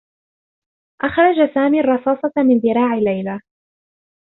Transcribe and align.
أخرج 1.01 1.53
سامي 1.55 1.79
الرّصاصة 1.79 2.31
من 2.37 2.57
ذراع 2.59 2.95
ليلى. 2.95 3.39